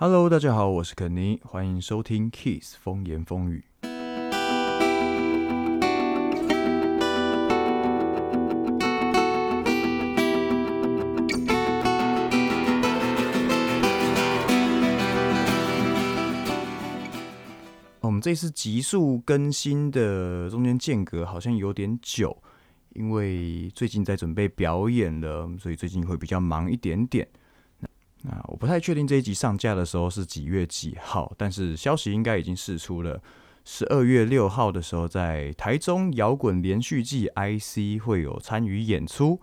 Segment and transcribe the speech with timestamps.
[0.00, 3.64] Hello，大家好，我是肯尼，欢迎收听 Kiss 风言风语。
[17.98, 22.40] 我们这次急速更新的中间间隔好像有点久，
[22.90, 27.26] 因为最近在准备表演了，所以最近会比较忙一点点。
[28.22, 33.22] 那我不太确定这一集上架的时候是几月几号，但是消息应该已经释出了。
[33.64, 39.40] 十二月六号的时候，在台中摇滚连续季 IC 会有参与演出。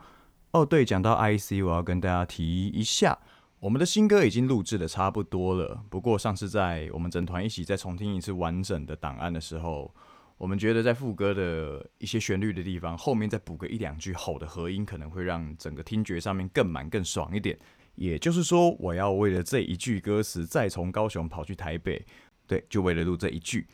[0.51, 3.17] 哦，对，讲到 IC，我要跟大家提一下，
[3.59, 5.83] 我们的新歌已经录制的差不多了。
[5.89, 9.93] 不过上次在我们整团一起再重听一次完整的档案的时候，
[10.37, 17.57] 我们觉得在副歌的一些旋律的地方，后面再补个一两句吼的和音，可能会让整个听觉上面更满更爽一点。
[17.95, 22.05] 也就是说，我要为了这一句歌词，再从高雄跑去台北，
[22.45, 23.67] 对，就为了录这一句。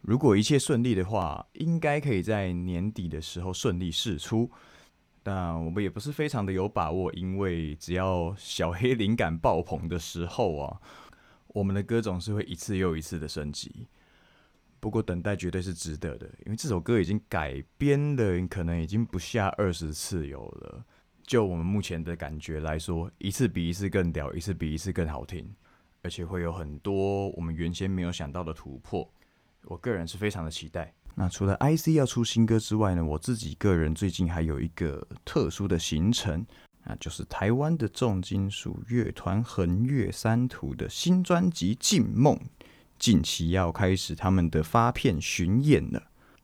[0.00, 4.50] 如果一切顺利的话，应该可以在年底的时候顺利试出。
[5.22, 10.80] 但我们也不是非常的有把握，因为只要小黑灵感爆棚的时候啊，
[11.48, 13.88] 我们的歌总是会一次又一次的升级。
[14.80, 20.84] 不过等待绝对是值得的，因为这首歌已经改编了，可能已经不下二十次有了。
[21.28, 25.46] 就我们目前的感觉来说，一次比一次更屌，一次比一次更好听，
[26.00, 29.06] 而且会有很多我们原先没有想到的突破。
[29.64, 30.90] 我个人是非常的期待。
[31.14, 36.46] 那除了 IC 要出新歌之外呢，我自己个人最近还有一个特殊的行程，
[36.84, 42.34] 那就是台湾的重金属乐团横越三途的新专辑《静梦》，
[42.98, 46.02] 近期要开始他们的发片巡演了。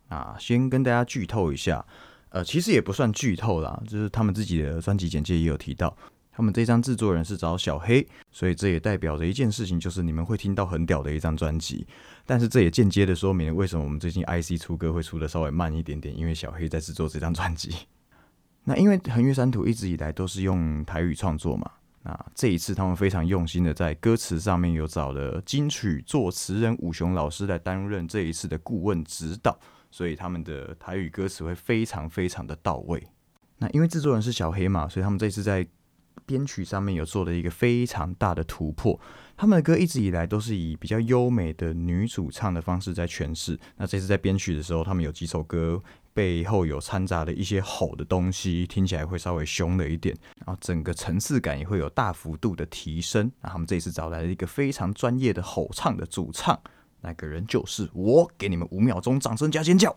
[0.08, 1.86] 啊，先跟大家剧透一下。
[2.34, 5.96] 呃，其实也不算剧透啦，就是他们自己的专辑简介也有提到，
[6.32, 11.86] 他们这张制作人是找小黑，所以这也代表着一件事情，就是你们会听到很屌的一张专辑。
[12.26, 17.72] 但是这也间接的说明了为什么我们最近 IC 出歌会出的稍微慢一点点，因为小黑在制作这张专辑。
[18.66, 21.70] 那因为横越山土一直以来都是用台语创作嘛，
[22.02, 29.56] 那这一次他们非常用心的在歌词上面有找了金曲作词人武雄老师来担任这一次的顾问指导。
[29.94, 33.00] 所以他们的台语歌词会非常非常的到位。
[33.58, 35.64] 那因为制作人是小黑嘛，所以他们这次在
[36.26, 38.98] 编曲上面有做了一个非常大的突破。
[39.36, 43.56] 他们的歌一直以来都是以比较优美的女主唱的方式在诠释。
[43.76, 45.80] 那这次在编曲的时候，他们有几首歌
[46.12, 53.30] 背后有掺杂的一些吼的东西，听起来会稍微凶了一点，然后整个层次感也会有大幅度的提升。
[53.40, 56.60] 那他们这次找来了一个非常专业的吼唱的主唱。
[57.04, 59.94] 那个人就是我，给你们五秒钟掌声加尖叫。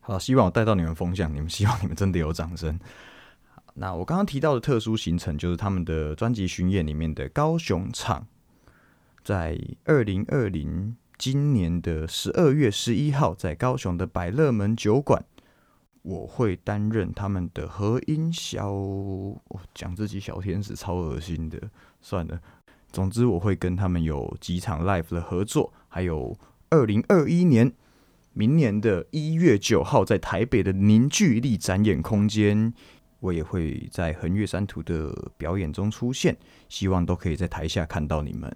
[0.00, 2.80] 好，希望我带到你们风向，你们希望你们真的有掌声。
[3.74, 8.26] 那我刚刚提到的特殊行程，就是他们的专辑巡演里面的高雄场，
[9.22, 15.22] 在二零二零今年的十二月十一号，在高雄的百乐门酒馆，
[16.00, 18.72] 我会担任他们的和音小，
[19.74, 21.70] 讲自己小天使超恶心的，
[22.00, 22.40] 算了。
[22.92, 26.36] 总之，我会跟他们有几场 live 的合作，还有
[26.70, 27.72] 二零二一年
[28.32, 32.72] 明年的一月九号在台北的凝聚力展演空间，
[33.20, 36.36] 我也会在横越山图的表演中出现，
[36.68, 38.54] 希望都可以在台下看到你们。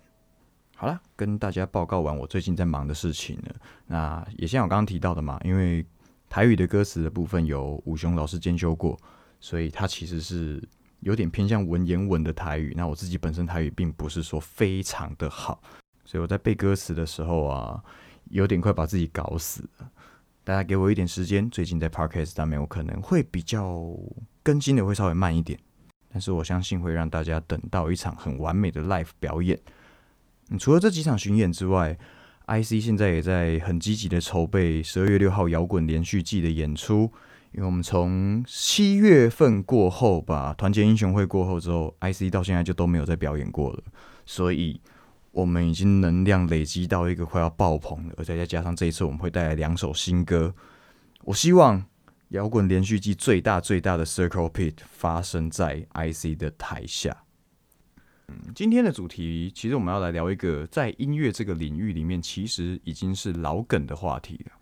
[0.75, 3.55] 好了，跟大家报告完我最近在忙的事情了。
[3.87, 5.87] 那也像我刚刚提到的嘛，因为
[6.29, 8.99] 台语的歌词的部分有武雄老师监修过，
[9.39, 10.61] 所以他其实是。
[11.05, 15.63] 有点偏向文言文的台语，那我自己本身台语并不是说非常的好，
[16.03, 17.85] 所以我在背歌词的时候啊，
[18.31, 19.91] 有点快把自己搞死了。
[20.43, 23.95] 大家给我一点时间，最近在 Podcast 上面我可能会比较
[24.43, 25.59] 更新的会稍微慢一点，
[26.11, 29.61] 但是我相信会让大家等到一场很完美的 Live 表演。
[30.59, 31.99] 除了这几场巡演之外
[32.47, 37.13] ，IC 现在也在很积极的筹备十二月六号摇滚连续季的演出。
[37.55, 43.83] 因为我们从七月份过后吧，团结英雄会过后之后，IC 到现在就都没有再表演过了，
[44.27, 44.81] 所以
[45.31, 50.53] 我们已经能量累积到一个快要爆棚了，而再加上这一次我们会带来两首新歌，
[51.23, 51.85] 我希望
[52.31, 57.17] 摇滚连续剧最大最大的 Circle Pit 发生在 IC 的台下。
[58.27, 64.53] 嗯，今天的主题其实我们要来聊一个在音乐这个领域里面其实已经是老梗的话题了。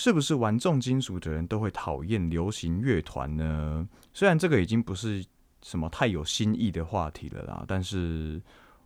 [0.00, 3.88] 是不是玩重金属的人都会讨厌流行乐团呢？
[4.14, 5.26] 虽然这个已经不是
[5.60, 8.40] 什么太有新意的话题了啦，但是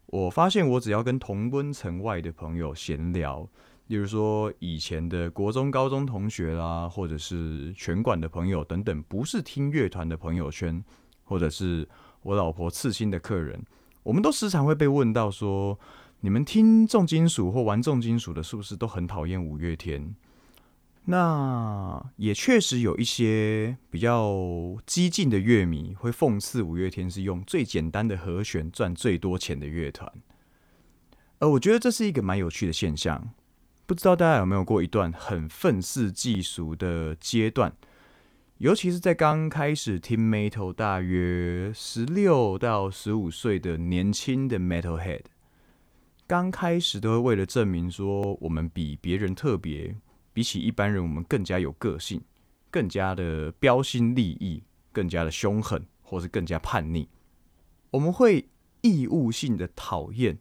[0.06, 3.46] 我发现我只要跟同温层外的朋友闲聊，
[3.88, 10.82] 例如说以前的国中、高中同学啦，或者是拳馆的朋友等等，不是听乐团的朋友圈，
[11.24, 11.86] 或者是
[12.22, 13.62] 我老婆刺青的客人，
[14.02, 15.78] 我们都时常会被问到说，
[16.20, 20.14] 你们听重金属或玩重金属的，是不是都很讨厌五月天？
[21.04, 30.12] 那也确实有一些比较激进的乐迷会讽刺五月天是用最简单的和弦赚最多钱的乐团。
[31.40, 33.30] 而我觉得这是一个蛮有趣的现象。
[33.84, 37.72] 不知道大家有没有过一段很愤世嫉俗的阶段？
[38.58, 45.22] 尤其是在刚开始听 metal，大约十六到十五岁的年轻的 metalhead，
[46.28, 49.96] 刚开始都会为了证明说我们比别人特别，
[50.32, 52.20] 比起一般人我们更加有个性，
[52.70, 54.62] 更加的标新立异，
[54.92, 57.06] 更加的凶狠，或是更加叛逆，
[57.90, 58.48] 我们会
[58.80, 60.38] 义务性的讨厌，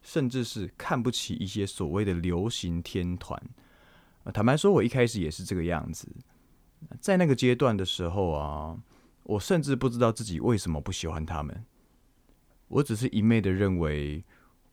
[0.00, 3.40] 甚至是看不起一些所谓的流行天团。
[4.32, 6.08] 坦白说，我一开始也是这个样子。
[7.00, 8.80] 在那个阶段的时候啊，
[9.24, 11.64] 我甚至不知道自己为什么不喜欢他们。
[12.68, 14.24] 我只是一昧的认为，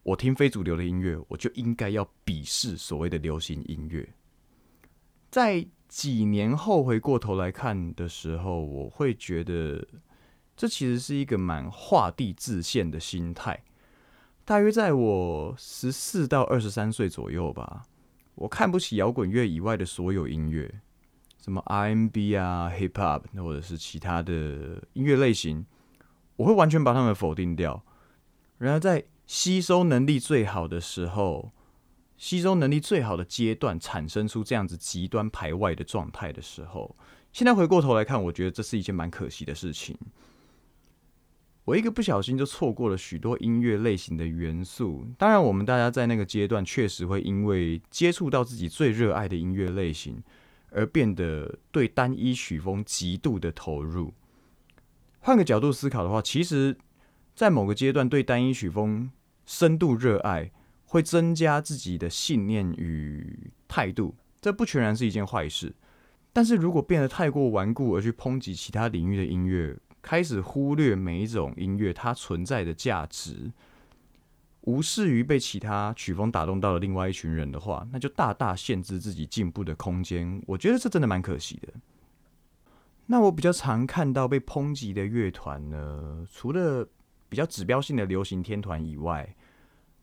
[0.04, 4.08] 我听非主流的音乐，我就应该要鄙视所谓的流行音乐。
[5.30, 9.88] 在几年后回过头来看的时候，我会觉得
[10.56, 13.64] 这其实是一个蛮画地自限的心态。
[14.46, 17.84] 大约在我十四到二十三岁左右吧，
[18.36, 20.82] 我看不起摇滚乐以外的所有音乐。
[21.38, 25.66] 什么 RMB 啊、Hip Hop 或者是其他的音乐类型，
[26.36, 27.84] 我会完全把他们否定掉。
[28.58, 31.52] 然而，在吸收能力最好的时候，
[32.20, 36.96] 吸收能力最好的阶段，产生出这样子极端排外的状态的时候，
[37.34, 39.98] 现在回过头来看，我觉得这是一件蛮可惜的事情。
[41.66, 45.08] 我一个不小心就错过了许多音乐类型的元素。
[45.18, 50.22] 当然，我们大家在那个阶段确实会因为接触到自己最热爱的音乐类型。
[50.72, 54.14] 而变得对单一曲风极度的投入。
[55.20, 56.78] 换个角度思考的话，其实，
[57.34, 59.10] 在某个阶段对单一曲风
[59.48, 60.52] 深度热爱，
[60.90, 65.72] 会增加自己的信念与态度，这不全然是一件坏事。
[66.34, 73.52] 但是如果变得太过顽固，而去抨击其他领域的音乐，开始忽略每一种音乐它存在的价值。
[74.62, 80.42] 无视于被其他曲风打动到了另外一群人的话，那就大大限制自己进步的空间。
[80.48, 81.74] 我觉得这真的蛮可惜的。
[83.06, 86.88] 那我比较常看到被抨击的乐团呢，除了
[87.30, 89.36] 比较指标性的流行天团以外，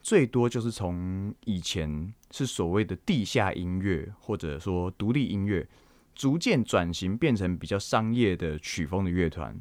[0.06, 5.68] 最多就是从以前是所谓的地下音乐或者说独立音乐，
[6.14, 9.60] 逐渐转型变成比较商业的曲风的乐团。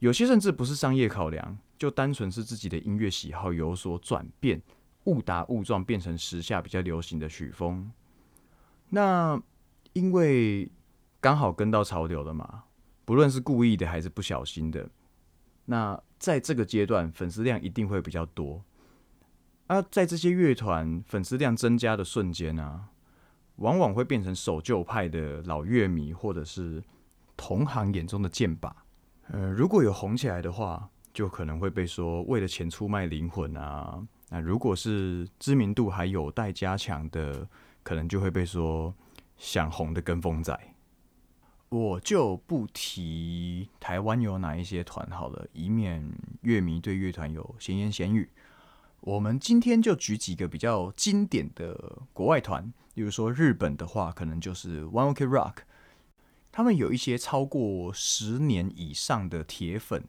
[0.00, 1.58] 有些甚至不是商业考量。
[1.78, 4.60] 就单纯是自己的音乐喜好有所转变，
[5.04, 7.90] 误打误撞变成时下比较流行的曲风。
[8.88, 9.40] 那
[9.92, 10.68] 因为
[11.20, 12.64] 刚好跟到潮流了嘛，
[13.04, 14.90] 不论是故意的还是不小心的，
[15.66, 18.62] 那在这个阶段粉丝量一定会比较多。
[19.70, 22.88] 而在这些乐团粉丝量增加的瞬间啊，
[23.56, 26.82] 往往会变成守旧派的老乐迷或者是
[27.36, 28.72] 同行眼中的剑靶。
[29.28, 30.90] 呃，如果有红起来的话。
[31.12, 34.00] 就可能会被说为了钱出卖灵魂啊！
[34.28, 37.46] 那如果是知名度还有待加强的，
[37.82, 38.94] 可能就会被说
[39.36, 40.56] 想红的跟风仔。
[41.68, 46.00] 我就不提台湾有哪一些团好了，以免
[46.42, 48.30] 乐迷对乐团有闲言闲语。
[49.00, 55.56] 我们今天就举几个比较经典的国外团，比如说日本的话，可能就是 One Ok Rock，
[56.52, 60.04] 他们有一些超过十年以上的铁粉。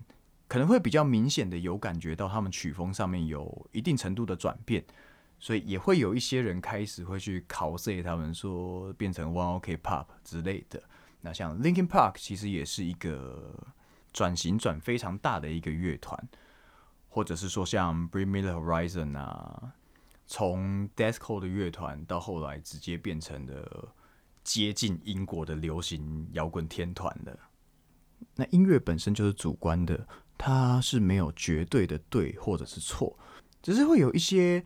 [0.47, 4.83] 可能会比较明显的有感觉到他们曲风上面有一定程度的转变，
[5.39, 10.83] 所以也会有一些人开始会去考 C 他们说变成 One Ok Pop 之类的。
[11.21, 13.57] 那像 Linkin Park 其实也是一个
[14.11, 16.21] 转型转非常大的一个乐团，
[17.11, 19.73] 或者是说像 Bring Me The Horizon 啊，
[20.25, 23.93] 从 d e s c o 的乐团到后来直接变成了
[24.43, 27.37] 接近英国的流行摇滚天团了。
[28.35, 30.07] 那音乐本身就是主观的。
[30.43, 33.15] 它是没有绝对的对或者是错，
[33.61, 34.65] 只是会有一些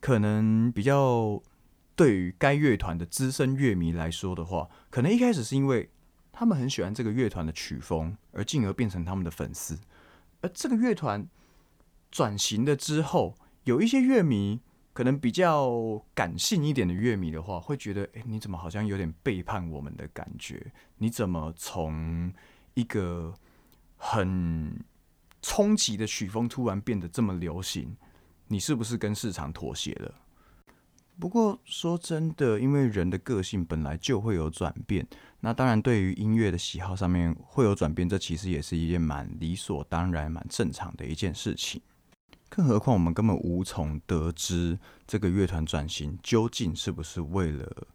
[0.00, 1.42] 可能比较
[1.94, 5.90] 对于该乐团的资深乐迷来说的话，可能一开始是因为
[6.32, 9.78] 他们很喜欢这个乐团的曲风，而进而变成他们的粉丝。
[10.40, 11.28] 而这个乐团
[12.10, 14.60] 转型了之后，有一些乐迷
[14.92, 20.72] 可能比较感性一点的乐迷的话，会觉得：哎，你怎么好像有点背叛我们的感觉？
[20.96, 22.32] 你怎么从
[22.74, 23.32] 一个
[23.96, 24.84] 很
[25.42, 27.96] 冲击的曲风突然变得这么流行，
[28.48, 30.14] 你是不是跟市场妥协了？
[31.20, 35.06] 不过说真的，因为人的个性本来就会有转变，
[35.40, 41.82] 那当然对于音乐的喜好上面会有转变，这其实也是一件蛮理所当然、蛮正常的一件事情。
[42.48, 47.86] 更何况我们根本无从得知这个乐团转型究竟是不是为了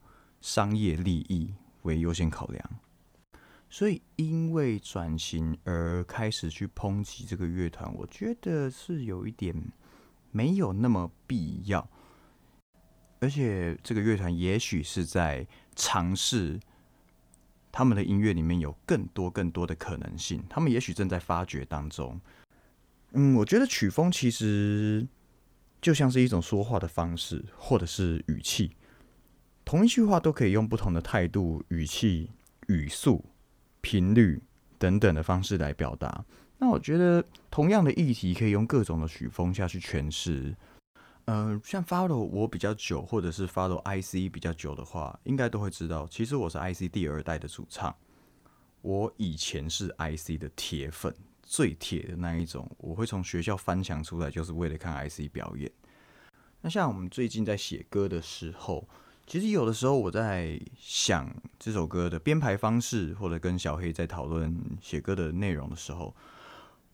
[0.41, 2.69] 商业利益为优先考量。
[3.69, 9.55] 所以，因为转型而开始去抨击这个乐团，我觉得是有一点
[10.31, 11.89] 没有那么必要。
[13.19, 16.59] 而且，这个乐团也许是在尝试
[17.71, 22.21] 他们的音乐里面有更多更多的可能性，他们也许正在发掘当中。
[23.13, 25.07] 嗯，我觉得曲风其实
[25.81, 28.75] 就像是一种说话的方式，或者是语气，
[29.65, 32.29] 同一句话都可以用不同的态度、语气、
[32.67, 33.25] 语速。
[33.85, 34.41] 频率
[34.77, 36.23] 等等的方式来表达。
[36.57, 40.55] 那我觉得同样的议题可以用各种的曲风下去诠释。
[41.25, 47.93] 呃，像 follow 我比较久，或者是 follow IC 比较久的话，应该都会知道，其实我是 IC 第二代的主唱。
[48.81, 51.13] 我以前是 IC 的铁粉，
[51.53, 52.67] 最铁的那一种。
[52.79, 55.71] 我会从学校翻墙出来，就是为了看 IC 表演。
[56.61, 58.87] 那像我们最近在写歌的时候。
[59.25, 66.13] 其实有的时候我在想这首歌的编排方式，或者跟小黑在讨论写歌的内容的时候，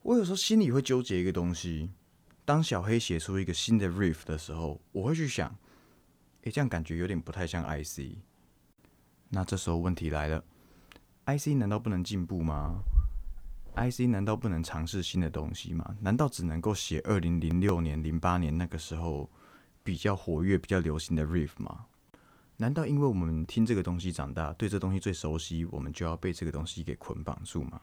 [0.03, 1.89] 我有时候心里会纠结一个东西。
[2.45, 5.49] 当小黑写出一个新的 riff 的时候，我会去想，
[6.43, 8.17] 诶，这样感觉有点不太像 IC。
[9.29, 10.43] 那这时候问题来了
[11.25, 12.83] ，IC 难道不能进步吗
[13.79, 15.95] ？IC 难道不能尝试新的东西吗？
[16.01, 19.29] 难道只能够写二零零六年、零八年那个时候
[19.83, 21.85] 比较活跃、比较流行的 riff 吗？
[22.57, 27.79] 难道因为我们听这个东西长大，对这东西最熟悉，我们就要被这个东西给捆绑住吗？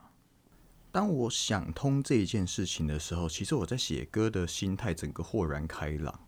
[0.92, 6.20] 当我想通这一件事情的时候，其实我在写歌的心态整个豁然开朗。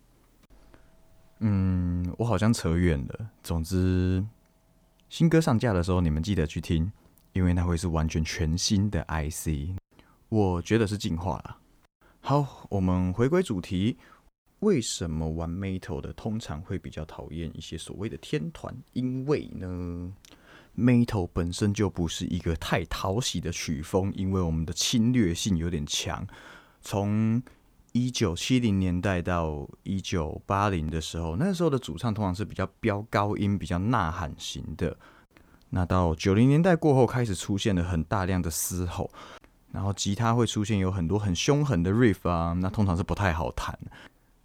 [1.39, 3.29] 嗯，我好像扯远了。
[3.41, 4.25] 总之，
[5.09, 6.91] 新歌上架的时候，你们记得去听，
[7.33, 9.77] 因为那会是完全全新的 IC。
[10.29, 11.57] 我觉得是进化了。
[12.21, 13.97] 好，我们回归主题。
[14.59, 18.75] 为什么玩 metal 的通常会比较讨厌一些所谓的天团？
[18.91, 20.13] 因为呢
[20.77, 26.27] ，metal 本身就不是一个太讨喜的曲风，因为我们的侵略性有点强。
[26.81, 27.41] 从
[27.93, 34.97] 一九七零年代到一九八零的时候，那时候的主唱通常是比较飙高音、比较呐喊型的。
[35.69, 39.11] 那到九零年代过后，开始出现了很大量的嘶吼，
[39.71, 43.77] 然后吉他会出现有很多很凶狠的 riff 啊，那通常是不太好弹。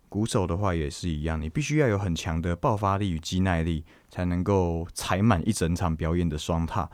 [0.08, 6.88] 鼓手的话也是一样，你必须要有很强的爆发力与肌耐力，才能够踩满一整场表演的双踏。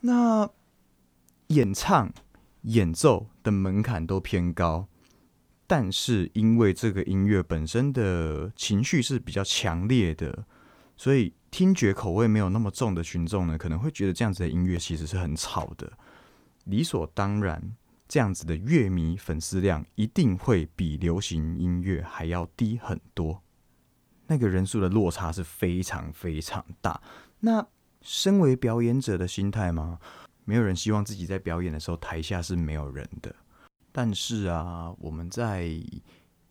[0.00, 0.48] 那
[1.48, 2.12] 演唱、
[2.62, 4.88] 演奏的门槛都偏高，
[5.68, 10.44] 但是因为这个音乐本身的情绪是比较强烈的，
[10.96, 15.92] 所以听觉口味没有那么重的群众呢，可能会觉得这样子的音乐其实是很吵的，
[16.64, 17.76] 理所当然。
[18.08, 23.40] 这样子的乐迷粉丝量一定会比流行音乐还要低很多，
[24.26, 27.00] 那个人数的落差是非常非常大。
[27.38, 27.64] 那
[28.02, 30.00] 身为表演者的心态吗？
[30.44, 33.32] 没有人希望自己在表演的时候台下是没有人的。
[33.92, 35.70] 但是啊，我们在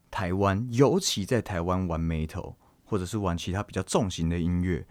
[0.09, 2.55] 台湾，尤其在台湾玩 metal
[2.85, 4.85] 或者是玩其他比较重型的音乐，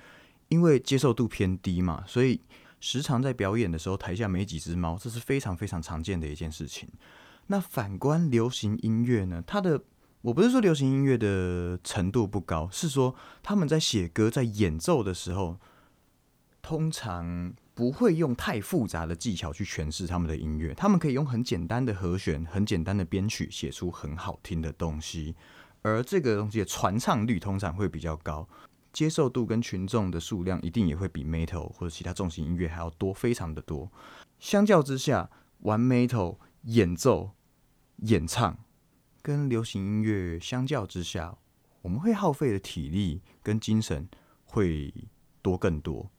[0.49, 2.41] 因为接受度偏低嘛，所以。
[2.85, 6.89] 时常在表演的时候，台下没几只猫，这是非常非常常见的一件事情。
[7.47, 9.41] 那反观流行音乐呢？
[9.47, 9.81] 它的
[10.23, 15.61] 我不是说流行音乐的程度不高，是说他们在写歌、在演奏的时候，
[16.61, 20.75] 通常不会用太复杂的技巧去诠释他们的音乐。
[20.75, 25.37] 他们可以用很简单的和弦、很简单的编曲，写出很好听的东西。
[25.83, 28.49] 而这个东西的传唱率通常会比较高。
[28.93, 33.91] 接受度跟群众的数量一定也会比 metal 或者其他重型音乐还要多，非常的多。
[34.39, 37.31] 相较之下，玩 metal 演奏、
[38.03, 38.59] 演唱
[39.23, 41.39] 跟流行音乐相较之下，
[41.81, 44.07] 我们会耗费的体力跟精神
[44.45, 44.93] 会
[45.41, 46.11] 多更多。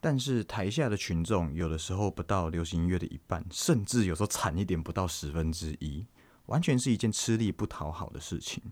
[0.00, 6.06] 但是台下的群众有的时候不到流行音乐的一半，甚至有时候惨一点不到十分之一，
[6.46, 8.62] 完全是一件吃力不讨好的事情。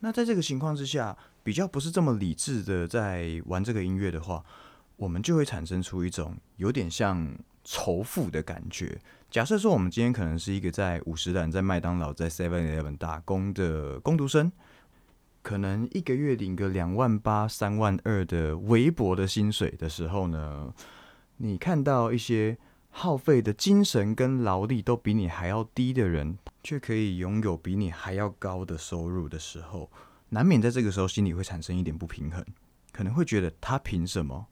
[0.00, 4.42] 那在这个情况之下，比较不是这么理智的在玩这个音乐的话，
[4.96, 8.98] 我们就会产生出一种有点像仇富的感觉。
[9.30, 14.50] 假设说我们今天可能是一个在五十岚、在麦当劳、在 Seven Eleven 打工的工读生，
[15.42, 20.72] 可能一个月领个两万八、三万二的微薄的薪水的时候呢，
[21.36, 22.58] 你看到一些
[22.90, 26.38] 耗费的精神跟劳力都比你还要低的人。
[26.62, 29.90] 却可以拥有比你还要高的收入的时候，
[30.28, 32.44] 难免在这个时候心里会产生一点不平衡，
[32.92, 34.46] 可能会觉得他凭什么？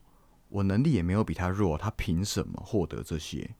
[0.49, 3.55] 我能力也没有比他弱，他凭什么获得这些？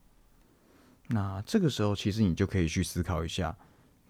[1.09, 3.55] 那这个时候，其实你就可以去思考一下，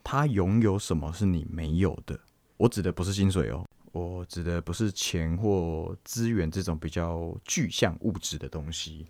[0.06, 2.18] 他拥有什么是你没有的？
[2.56, 9.06] 我指的不是薪水哦，我指的不是钱或资源这种比较具象物质的东西。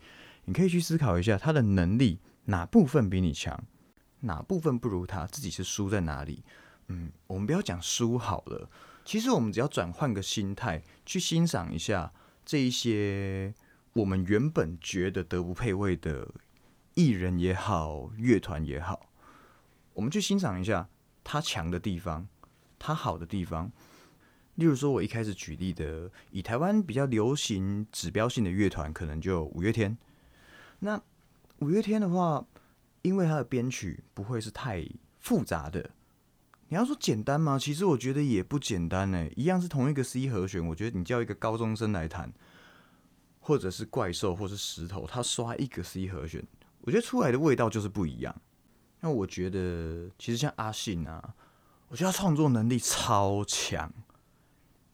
[0.45, 3.63] 你可以去思考一下，他的能力哪部分比你强，
[4.21, 6.43] 哪部分不如他，自己是输在哪里？
[6.87, 8.69] 嗯，我们不要讲输好了，
[9.05, 12.11] 其实我们只要转换个心态，去欣赏一下
[12.43, 13.53] 这一些
[13.93, 16.27] 我们原本觉得德不配位的
[16.95, 19.09] 艺人也好，乐团也好，
[19.93, 20.89] 我们去欣赏一下
[21.23, 22.27] 他强的地方，
[22.79, 23.71] 他好的地方。
[24.55, 29.97] 例如说，我一开始举例的，以台湾比较流行指标性的乐团，可能就五月天。
[30.79, 31.01] 那
[31.59, 32.45] 五月天的话，
[33.01, 34.85] 因为它的编曲不会是太
[35.19, 35.91] 复杂的。
[36.69, 37.57] 你要说简单吗？
[37.59, 39.27] 其实我觉得也不简单呢。
[39.35, 42.31] 一样是同一个 C 和弦，我觉得你叫一个高中生来弹，
[43.39, 46.45] 或者是怪兽，或是石头，他刷一个 C 和弦，
[46.81, 48.35] 我觉得出来的味道就是不一样。
[49.01, 51.33] 那我觉得，其实像阿信啊，
[51.87, 53.91] 我觉得他创作能力超强。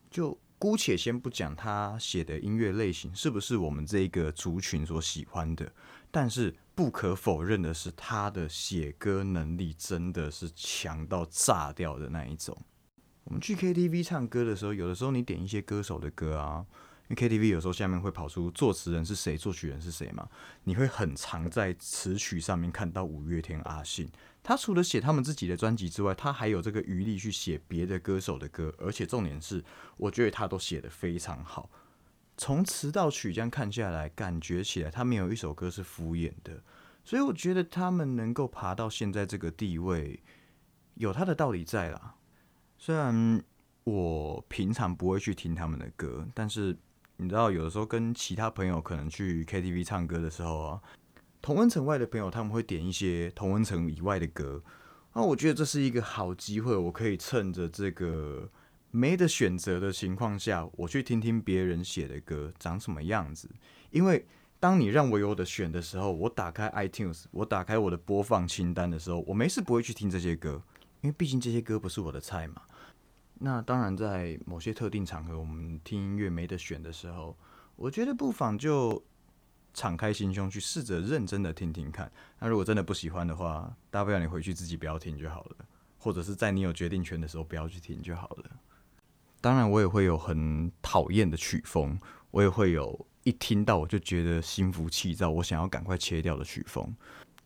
[0.09, 5.71] 就姑且先不讲他写的音乐类型是不是我们这个族群所喜欢的，
[6.09, 6.55] 但是。
[6.73, 12.53] 不可否认的是，他的写歌能力真的是强到炸掉的那一种。
[13.23, 16.65] 我们去 KTV 唱歌的时候，有的时候你点一些歌手的歌啊，
[17.07, 20.27] 因为 KTV 有时候下面会跑出作词人是谁、作曲人是谁嘛，
[20.65, 24.09] 你会很常在词曲上面看到五月天阿信。
[24.47, 29.63] 他除了写他们自己的专辑之外，他还有这个余力去写别的歌手的歌，而且重点是，
[29.97, 31.67] 我觉得他都写的非常好。
[32.37, 36.61] 从词到曲这样看下来，感觉起来他没有一首歌是敷衍的，
[37.03, 40.21] 所以我觉得他们能够爬到现在这个地位，
[40.93, 42.13] 有他的道理在啦。
[42.77, 43.43] 虽然
[43.83, 46.77] 我平常不会去听他们的歌，但是
[47.17, 50.81] 你知道，有的时候跟其他朋友可能去 KTV 唱歌的时候啊，
[51.45, 54.63] 同温层外的朋友他们会点一些同温层以外的歌，
[55.13, 58.49] 那我觉得这是一个好机会，我可以趁着这个。
[58.89, 63.47] 没得选择的情况下，我去听听别人写的歌长什么样子。
[63.91, 64.25] 因为
[64.57, 70.59] 当你让我有的选的时候，我打开 iTunes，我打开我的播放清单的时候，我没事不会去听这些歌，
[71.01, 72.61] 因为毕竟这些歌不是我的菜嘛。
[73.35, 77.37] 那当然，在某些特定场合，我们听音乐没得选的时候，
[77.75, 79.03] 我觉得不妨就
[79.75, 82.11] 敞开心胸去试着认真的听听看。
[82.39, 85.57] 那如果真的不喜欢的话，大不了你回去自己不要听就好了，
[85.99, 88.49] 或者是在你有决定权的时候不要去听就好了。
[89.41, 91.99] 当然，我也会有很讨厌的曲风，
[92.31, 96.95] 我也会有一听到我就觉得心浮气躁，我想要赶快切掉的曲风，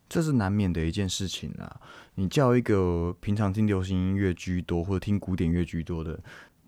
[0.08, 1.82] 这是难免的一件事情啊。
[2.15, 6.18] 你叫一个平常听流行音乐居多或者听古典乐居多的，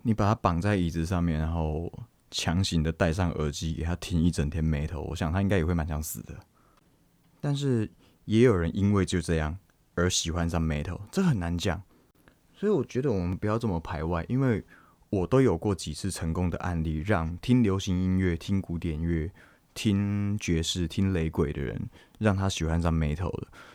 [0.02, 1.90] 你把它绑在椅子上面，然后
[2.32, 6.34] 强行的戴上耳机给他听一整天 metal，我想他应该也会蛮想死的。
[7.40, 7.88] 但是
[8.24, 9.56] 也有人因为就这样
[9.94, 11.80] 而喜欢上 metal，这很难讲。
[12.52, 14.64] 所以我觉得我们不要这么排外，因为。
[15.12, 19.30] 我都有过几次成功的案例，让听流行音乐、听古典乐、
[19.74, 21.78] 听爵士、听雷鬼的人，
[22.18, 23.30] 让他喜欢上 metal。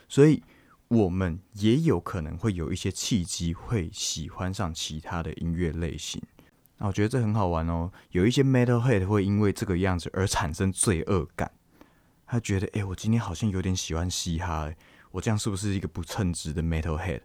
[0.08, 0.42] 所以，
[0.88, 6.20] 我们也有可能会有一些契机，会喜欢上其他的音乐类型。
[6.78, 7.90] 那我觉得这很好玩哦。
[8.10, 11.50] 有一些 metal head 会因为这个样子而产生罪恶感，
[12.26, 14.72] 他觉得，哎，我今天好像有点喜欢嘻哈，
[15.10, 17.20] 我这样是不是一个不称职的 metal head？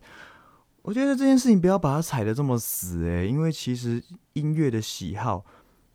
[0.82, 5.46] 我觉得这件事情不要把它踩得这么死诶，因为其实音乐的喜好，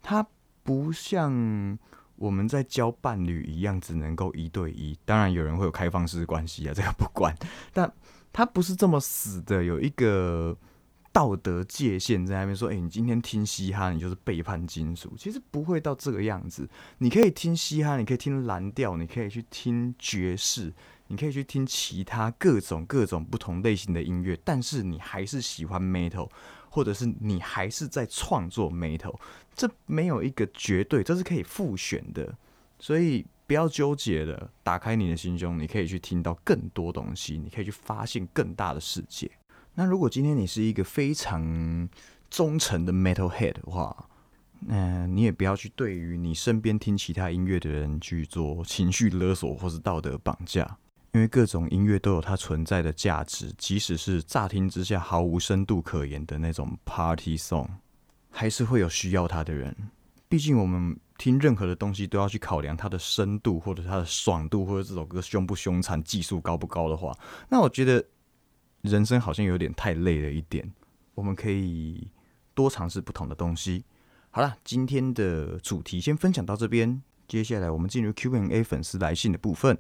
[0.00, 0.26] 它
[0.62, 1.78] 不像
[2.16, 4.98] 我们在交伴侣一样，只能够一对一。
[5.04, 7.34] 当然有人会有开放式关系啊，这个不管，
[7.72, 7.92] 但
[8.32, 10.56] 它不是这么死的，有一个
[11.18, 15.12] 道德界限在那边说，哎，你今天听嘻哈，你就是背叛金属。
[15.18, 20.72] 其实不会到这个样子，你可以听嘻哈，你可以听蓝调，你可以去听爵士。
[21.08, 26.30] 你可以去听其他各种各种不同类型的音乐，但是你还是喜欢 metal，
[26.70, 29.18] 或者是你还是在创作 metal，
[29.56, 32.32] 这没有一个绝对，这是可以复选的，
[32.78, 39.28] 所以不要纠结了，打开你的心胸，你可以去听到更多东西，你可以去发现更大的世界。
[39.78, 41.88] 那如果今天你是一个非常
[42.28, 44.08] 忠诚的 metal head 的话，
[44.58, 50.76] 那你也不要去对于你身边听其他音乐的人去做情绪勒索或是道德绑架。
[51.12, 57.68] 因为各种音乐都有它存在的价值，即使是乍听之下毫无深度可言的那种 party song，
[58.30, 59.72] 还是会有需要它的人。
[60.28, 67.16] 毕竟我们听任何的东西都要去考量它的深度，或者它的爽度，或者这首歌凶不凶残、技术高不高的话，
[67.48, 68.04] 那我觉得
[68.82, 70.72] 人生好像有点太累了一点，
[71.14, 72.08] 我们可以
[72.54, 73.84] 多尝试不同的东西。
[74.30, 79.76] 好了，今天的主题先分享到这边，接下来我们进入 Q&A 粉丝来信的部分。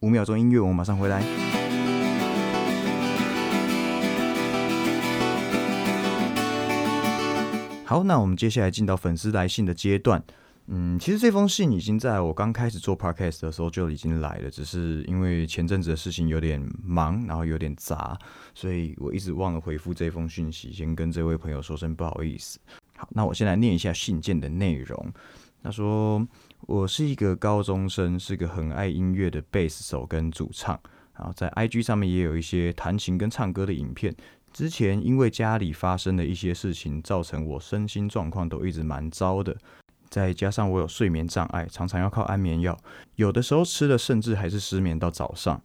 [0.00, 1.20] 五秒钟音乐，我马上回来。
[7.84, 10.24] 好，那我们接下来进到粉丝来信的阶段。
[10.72, 18.16] 嗯，其实这封信已经在我刚开始做 podcast 的时候就已经来了，只是因为前阵子的事情有点忙，然后有点杂，
[18.54, 22.60] 所以我一直忘了回复这封讯息，先跟这位朋友说声不好意思。
[22.96, 25.12] 好，那我先来念一下信件的内容。
[25.60, 26.24] 他说
[26.68, 30.78] ：“我是一个高中生，是个很爱音乐的贝斯手跟主唱，
[31.16, 34.14] 然后在 IG 上面也有一些弹琴跟唱歌的影片。
[34.52, 39.56] 之前因为家里发生的一些事情，造成我身心状况都一直蛮糟的。”
[40.10, 42.76] 再加上我有睡眠障碍，常常要靠安眠药，
[43.14, 45.62] 有的时候吃了甚至还是失眠到早上，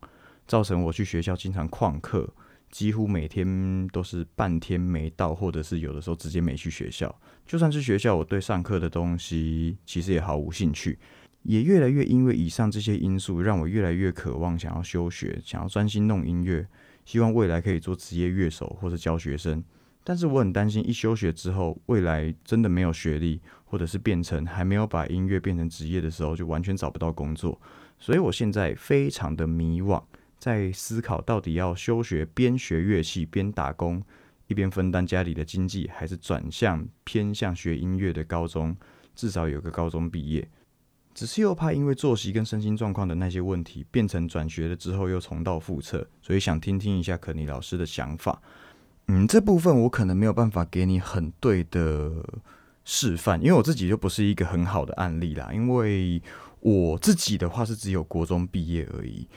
[0.47, 2.31] 造成我去学校经常旷课，
[2.69, 7.13] 几乎每天都是半天没到，或者是有的时候直接没去学校。
[7.47, 10.99] 就算是学校，我对上课的东西其实也毫无兴趣，
[11.41, 16.67] 也越来越因为以上这些因素，让我越来越渴望想要休学，想要专心弄音乐，
[17.03, 19.63] 希望未来可以做职业乐手或者教学生。
[20.03, 27.59] 但是我很担心，一休学之后，未来真的没有学历，或者是变成还没有把音乐变成职业的时候，就完全找不到工作。
[27.99, 30.01] 所以我现在非常的迷惘，
[30.39, 34.03] 在思考到底要休学边学乐器边打工，
[34.47, 38.75] 一边分担家里的经济，还是转向偏向学音乐的高中，
[39.15, 40.47] 至少有个高中毕业。
[41.13, 48.41] 只是又怕因为作息跟身心状况的那些问题，变成转学了之后又重蹈覆辙，所以想听听一下可尼老师的想法。
[49.07, 52.11] 嗯，这部分我可能没有办法给你很对的
[52.85, 55.51] 示范，因为我自己就不是一个很好的案例啦。
[55.53, 56.21] 因为
[56.61, 59.27] 我自己的话是只有国中毕业而已，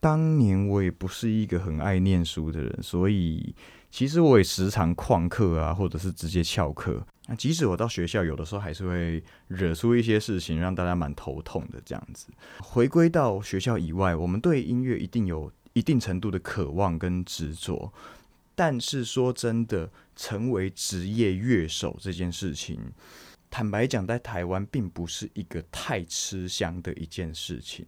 [0.00, 3.54] 当年我也不是一个很爱念书的人，所以
[3.90, 7.04] 其实我也时常旷课啊，或者是直接翘课。
[7.28, 12.28] 那即使我到学校，有的时候还是会惹出一些事情，让大家蛮头痛的这样子。
[12.60, 17.92] 回归到学校以外，我们对音乐一定有一定程度的渴望跟执着。
[18.56, 22.80] 但是说真的，成为职业乐手这件事情，
[23.50, 27.86] 坦白讲，在台湾并不是一个太吃香的一件事情。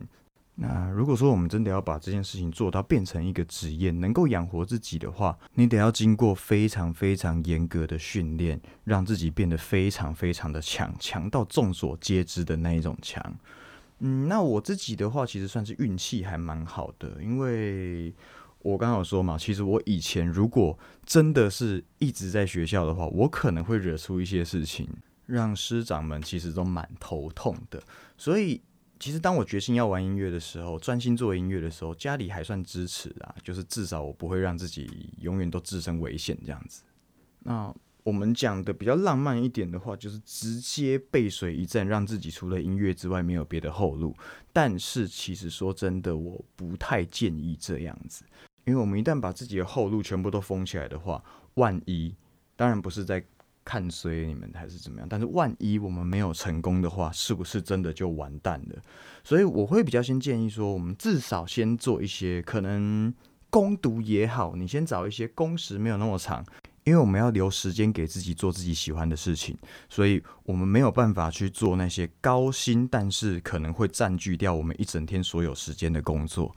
[0.57, 13.25] 那如果说我们真的要把这件事情做到变成一个职业，能够养活自己的话，你得要经过非常非常严格的训练，让自己变得非常非常的强，强到众所皆知的那一种强。
[14.01, 18.13] 嗯，那我自己的话，其实算是运气还蛮好的，因为。
[18.61, 24.89] 我刚好说嘛，其实我以前如果真的是一直在学校的话，我可能会惹出一些事情，
[25.27, 27.83] 让师长们其实都蛮头痛的。
[28.17, 28.61] 所以，
[28.99, 36.83] 其实当我决心要玩音乐的时候，专心做音乐的时候，家里还算支持啊，就是至少我不会让自己永远都置身危险这样子。
[37.41, 44.17] 那我们讲的比较浪漫一点的话，就是直接背水一战，让自己除了音乐之外没有别的后路。
[44.53, 48.25] 但是，其实说真的，我不太建议这样子。
[48.69, 52.15] 因为我们一旦把自己的后路全部都封起来的话，万一
[52.55, 53.25] 当然不是在
[53.65, 58.77] 看衰你们还是怎么样，但是万一我们没有成功的话，是不是真的就完蛋了？
[59.25, 63.13] 所以我会比较先建议说，我们至少先做一些可能
[63.49, 66.45] 攻读也好，你先找一些工时没有那么长，
[66.85, 69.57] 因为我们要留时间给自己做自己喜欢的事情，
[69.89, 76.55] 所以我们没有办法去做那些高薪，但是可能会占据掉我们一整天所有时间的工作。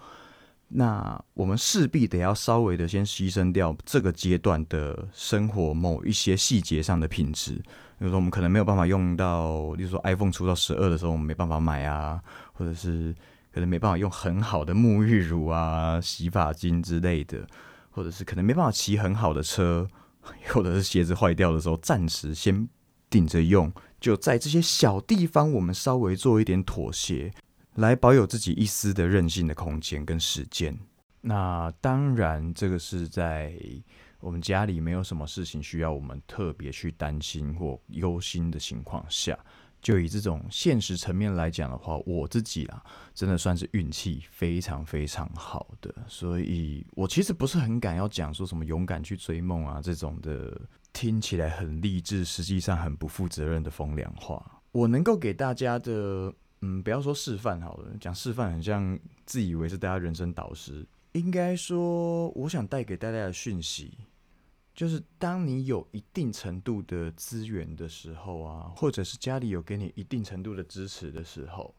[0.74, 7.56] 那我们势必得要稍微的先牺牲掉这个阶段的生活某一些细节上的品质，
[8.00, 12.22] 比如说我们可能没有办法用到，例如说 iPhone 出到十二的时候我们没办法买啊，
[12.54, 13.14] 或者是
[13.54, 17.46] 可能没办法用很好的沐浴乳啊、洗发精之类的，
[17.90, 19.86] 或者是可能没办法骑很好的车，
[20.48, 22.70] 或者是鞋子坏掉的时候暂时先
[23.10, 27.34] 顶着用，就在这些小地方我们稍微做一点妥协。
[27.76, 30.78] 来保有自己一丝的任性的空间跟时间。
[31.22, 33.54] 那当然，这个是在
[34.20, 39.38] 我们家里没有什么事情需要我们特别去担心或忧心的情况下，
[39.82, 45.94] 就以这种现实层面来讲的话，我自己啊，真的算是运气非常非常好的。
[46.08, 50.60] 所以我其实不是很敢要讲说什么勇敢去追梦啊这种的，
[50.92, 54.62] 听起来很励志，实际上很不负责任的风凉话。
[54.72, 56.34] 我能够给大家的。
[56.62, 60.88] 嗯，不要说示范好了，讲示范很像自以为是大家人生导师。
[61.14, 63.98] 应该说，我想带给大家的讯息，
[64.74, 71.76] 就是当你有一定程度的资源的时候啊，或者是家里有给你一定程度的支持的时候，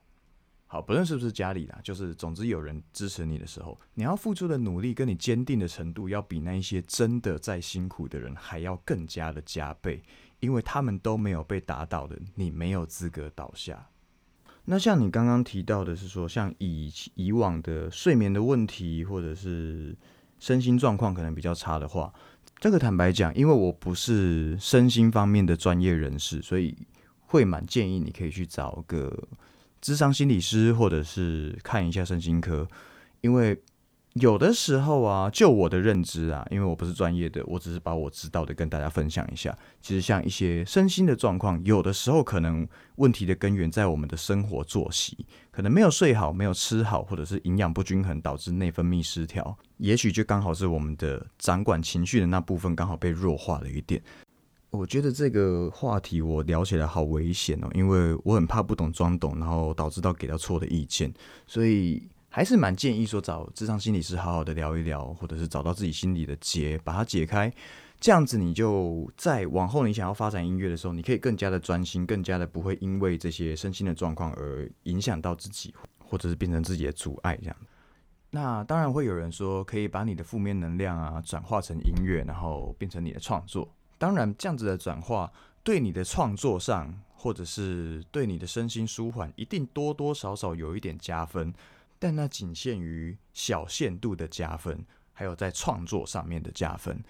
[0.66, 10.02] 好，不论是不是家里啦，就是总之有人支持你的时候，你要付出的努力跟你坚定的程度，要比那一些真的在辛苦的人还要更加的加倍，
[10.40, 13.88] 因为他们都没有被打倒的，你没有资格倒下。
[14.64, 19.96] 那像你刚刚提到的是说，像以以往的睡眠的问题，或者是
[20.38, 22.12] 身心状况可能比较差的话，
[22.58, 26.76] 这个坦白讲，因为我不是身心方面的专业人士，所以
[27.26, 29.12] 会蛮建议你可以去找个
[29.80, 32.68] 智商心理师，或者是看一下身心科，
[33.20, 33.60] 因为。
[34.14, 39.56] 有的时候啊，就我的认知啊，因为我不是专业的，我只是把我知道的跟大家分享一下。
[39.80, 45.16] 其实像一些身心的状况，有的时候可能问题的根源在我们的生活作息，
[45.50, 54.02] 可能没有睡好、没有吃好，或者是营养不均衡导致内分泌失调，也许就刚好是我们的掌管情绪的那部分刚好被弱化了一点。
[54.68, 61.10] 我觉得这个话题我聊起来好危险哦，因为我很怕不懂装懂，然后导致到给到错的意见，
[61.46, 62.02] 所以。
[62.34, 67.52] 还是蛮建议说找智商心理师好好的聊一聊，或者是找到自己心里的结，把它解开。
[68.00, 77.38] 这样子你就在往后你想要发展音乐的时候，你可以更加的专心，更加的不会因为这些身心的状况而影响到自己，或者是变成自己的阻碍。
[77.42, 77.56] 这样。
[78.30, 83.70] 那当然会有人说，可以把你的负面能量啊转化成音乐，然后变成你的创作。
[83.98, 85.30] 当然，这样子的转化
[85.62, 91.52] 对你的创作上，或者是对你的身心舒缓，一定多多少少有一点加分。
[92.02, 97.00] 但那仅限于小限度的加分，还有在创作上面的加分。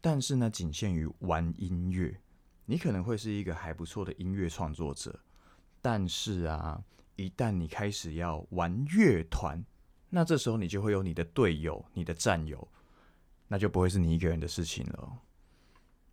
[0.00, 2.18] 但是呢，仅限于玩音乐，
[2.64, 5.20] 你可能会是一个还不错的音乐创作者。
[5.82, 6.82] 但是啊，
[7.16, 9.62] 一旦你开始要玩乐团，
[10.08, 12.66] 那这时候你就会有你的队友、你的战友，
[13.46, 15.18] 那就不会是你一个人的事情了。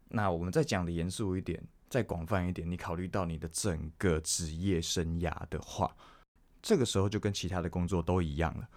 [0.10, 5.96] 那我们再讲的严肃一点，再广泛一点，你考虑到你的整个职业生涯的话。
[6.68, 8.68] 这个时候就跟其他的工作都一样了，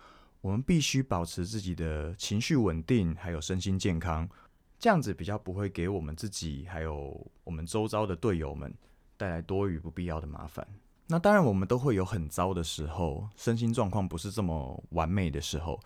[0.40, 4.28] 我们必须保持自己的情绪稳定，还有身心健康，
[4.78, 8.72] 这样子比较不会给我们自己还有我们周遭的队友们
[9.16, 10.64] 带来多余不必要的麻烦。
[11.08, 15.80] 那当然，我们都会有很糟的时候，身心状况不是这么完美的时候，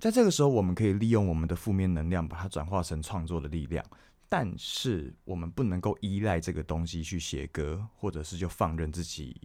[0.00, 3.86] 在这个时候，我们可以利用我们的负面能量，把它转化成创作的力量。
[4.28, 9.40] 但是，我们不能够依赖这个东西去写歌，或者是就放任自己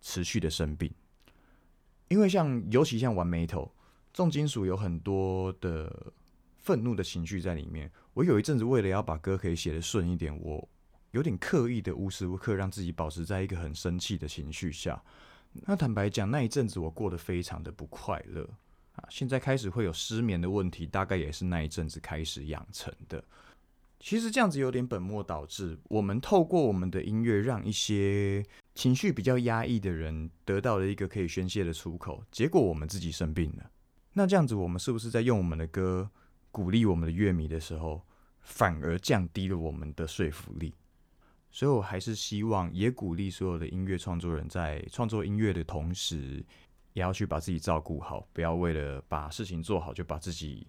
[0.00, 0.90] 持续的生病。
[2.12, 3.70] 因为像，尤其像玩 metal
[4.12, 6.12] 重金属，有很多的
[6.58, 7.90] 愤怒的情绪在里面。
[8.12, 10.68] 我有一阵子为了要把歌可以写的顺一点，我
[11.12, 15.02] 有点刻意的无时无刻让自己保持在一个很生气的情绪下。
[15.52, 18.46] 那坦白讲，那一阵子我过得非常的不快乐
[18.94, 19.04] 啊。
[19.08, 23.24] 现在开始会有失眠的问题，大概也是那一阵子开始养成的。
[23.98, 25.78] 其实这样子有点本末倒置。
[25.84, 28.44] 我们透过我们的音乐，让一些
[28.74, 33.70] 情绪比较压抑的人得到了一个可以宣泄的出口，结果我们自己生病了。
[34.12, 36.10] 那这样子，我们是不是在用我们的歌
[36.50, 38.02] 鼓励我们的乐迷的时候，
[38.40, 40.74] 反而降低了我们的说服力？
[41.50, 46.44] 所以我还是希望，也鼓励所有的音乐创作人在创作音乐的同时，
[46.92, 50.66] 也要去把自己照顾好，不要为了把事情做好，就把自己。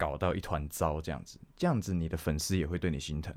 [0.00, 3.34] 搞到一团糟这样子，这样子你的粉丝也会对你心疼，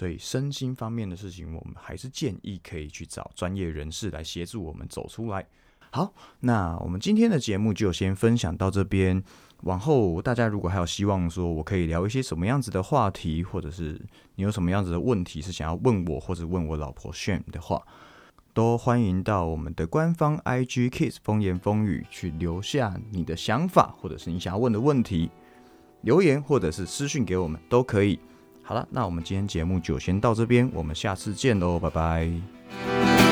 [0.00, 5.46] 所以身心方面的事情，我们还是建议可以去找专业人士来协助我们走出来。
[5.90, 9.22] 好，那我们今天的节目就先分享到这边。
[9.64, 14.00] 往后大家如果还有希望说我可以聊一些什么样子的话题，或者是
[14.36, 17.82] 你有什么样子的问题是想要问我或者问我老婆 Sham 的话，
[18.54, 25.30] 都欢迎到我们的官方 IG Kiss 风言风语去留下你的想法，或者是你想要问的问题。
[26.00, 28.18] 留言或者是私讯给我们都可以。
[28.70, 33.29] 好了，那我们今天节目就先到这边，我们下次见喽，拜拜。